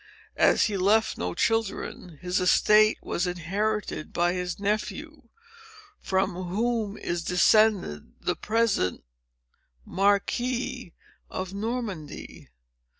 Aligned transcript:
"As 0.41 0.63
he 0.63 0.77
left 0.77 1.15
no 1.19 1.35
children, 1.35 2.17
his 2.23 2.39
estate 2.39 2.97
was 3.03 3.27
inherited 3.27 4.11
by 4.11 4.33
his 4.33 4.59
nephew, 4.59 5.29
from 5.99 6.33
whom 6.45 6.97
is 6.97 7.23
descended 7.23 8.13
the 8.19 8.35
present 8.35 9.03
Marquis 9.85 10.91
of 11.29 11.53
Normandy. 11.53 12.49